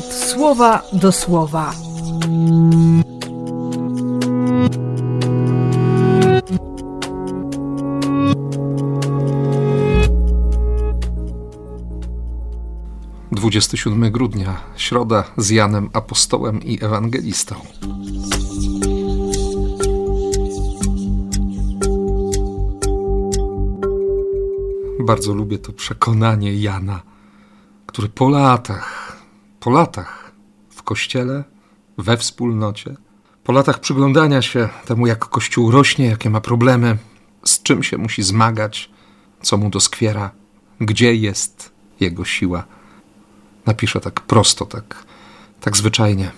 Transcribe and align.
słowa 0.00 0.82
do 0.92 1.12
słowa. 1.12 1.74
Dwudziesty 13.32 13.76
siódmy 13.76 14.10
grudnia, 14.10 14.60
środa 14.76 15.24
z 15.36 15.50
Janem 15.50 15.90
Apostołem 15.92 16.62
i 16.62 16.84
Ewangelistą. 16.84 17.54
Bardzo 25.00 25.34
lubię 25.34 25.58
to 25.58 25.72
przekonanie 25.72 26.54
Jana, 26.54 27.00
który 27.86 28.08
po 28.08 28.28
latach, 28.28 29.01
po 29.62 29.70
latach 29.70 30.32
w 30.70 30.82
kościele, 30.82 31.44
we 31.98 32.16
wspólnocie, 32.16 32.96
po 33.44 33.52
latach 33.52 33.80
przyglądania 33.80 34.42
się 34.42 34.68
temu, 34.86 35.06
jak 35.06 35.18
Kościół 35.18 35.70
rośnie, 35.70 36.06
jakie 36.06 36.30
ma 36.30 36.40
problemy, 36.40 36.98
z 37.44 37.62
czym 37.62 37.82
się 37.82 37.98
musi 37.98 38.22
zmagać, 38.22 38.90
co 39.42 39.56
mu 39.56 39.70
doskwiera, 39.70 40.30
gdzie 40.80 41.14
jest 41.14 41.72
jego 42.00 42.24
siła, 42.24 42.64
napisze 43.66 44.00
tak 44.00 44.20
prosto, 44.20 44.66
tak, 44.66 45.04
tak 45.60 45.76
zwyczajnie. 45.76 46.30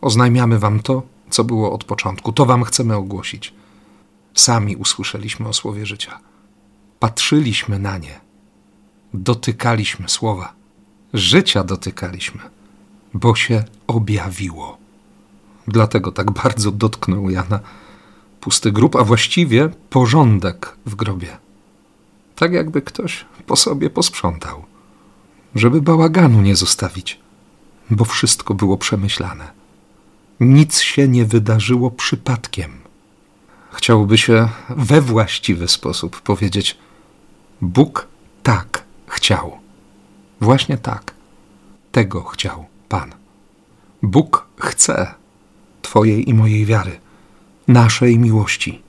Oznajmiamy 0.00 0.58
wam 0.58 0.80
to, 0.80 1.02
co 1.30 1.44
było 1.44 1.72
od 1.72 1.84
początku, 1.84 2.32
to 2.32 2.46
wam 2.46 2.64
chcemy 2.64 2.96
ogłosić. 2.96 3.54
Sami 4.34 4.76
usłyszeliśmy 4.76 5.48
o 5.48 5.52
słowie 5.52 5.86
życia. 5.86 6.18
Patrzyliśmy 6.98 7.78
na 7.78 7.98
nie, 7.98 8.20
dotykaliśmy 9.14 10.08
słowa, 10.08 10.52
życia 11.12 11.64
dotykaliśmy, 11.64 12.59
bo 13.14 13.34
się 13.34 13.64
objawiło. 13.86 14.78
Dlatego 15.68 16.12
tak 16.12 16.30
bardzo 16.30 16.70
dotknął 16.70 17.30
Jana 17.30 17.60
pusty 18.40 18.72
grób, 18.72 18.96
a 18.96 19.04
właściwie 19.04 19.68
porządek 19.90 20.76
w 20.86 20.94
grobie. 20.94 21.36
Tak 22.36 22.52
jakby 22.52 22.82
ktoś 22.82 23.24
po 23.46 23.56
sobie 23.56 23.90
posprzątał, 23.90 24.64
żeby 25.54 25.82
bałaganu 25.82 26.42
nie 26.42 26.56
zostawić, 26.56 27.20
bo 27.90 28.04
wszystko 28.04 28.54
było 28.54 28.76
przemyślane. 28.76 29.50
Nic 30.40 30.80
się 30.80 31.08
nie 31.08 31.24
wydarzyło 31.24 31.90
przypadkiem. 31.90 32.70
Chciałoby 33.72 34.18
się 34.18 34.48
we 34.68 35.00
właściwy 35.00 35.68
sposób 35.68 36.20
powiedzieć: 36.20 36.78
Bóg 37.60 38.08
tak 38.42 38.84
chciał. 39.06 39.58
Właśnie 40.40 40.78
tak. 40.78 41.14
Tego 41.92 42.22
chciał 42.22 42.66
Pan. 42.90 43.14
Bóg 44.02 44.46
chce 44.58 45.14
Twojej 45.82 46.28
i 46.30 46.34
mojej 46.34 46.66
wiary, 46.66 47.00
naszej 47.68 48.18
miłości, 48.18 48.82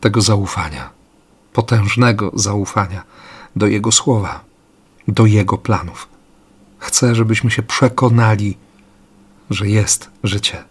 tego 0.00 0.20
zaufania, 0.20 0.90
potężnego 1.52 2.30
zaufania 2.34 3.02
do 3.56 3.66
Jego 3.66 3.92
słowa, 3.92 4.44
do 5.08 5.26
Jego 5.26 5.58
planów. 5.58 6.08
Chce, 6.78 7.14
żebyśmy 7.14 7.50
się 7.50 7.62
przekonali, 7.62 8.56
że 9.50 9.68
jest 9.68 10.10
życie, 10.24 10.64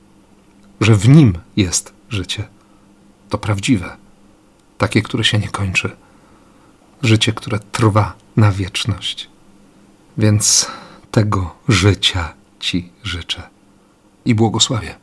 że 0.82 0.96
w 0.96 1.10
Nim 1.10 1.38
jest 1.56 1.94
życie. 2.10 2.48
To 3.30 3.38
prawdziwe, 3.38 3.98
takie, 4.78 5.02
które 5.02 5.24
się 5.24 5.40
nie 5.40 5.50
kończy 5.50 5.96
życie, 7.04 7.34
które 7.34 7.60
trwa 7.60 8.14
na 8.36 8.52
wieczność. 8.52 9.30
Więc 10.18 10.72
tego 11.12 11.56
życia 11.68 12.41
Ci 12.62 12.92
życzę 13.04 13.50
i 14.26 14.36
błogosławię 14.36 14.96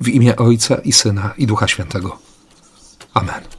w 0.00 0.08
imię 0.08 0.36
Ojca 0.36 0.74
i 0.74 0.92
Syna 0.92 1.34
i 1.38 1.46
Ducha 1.46 1.68
Świętego. 1.68 2.18
Amen. 3.14 3.57